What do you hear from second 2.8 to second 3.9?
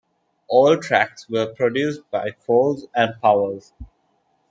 and Powers.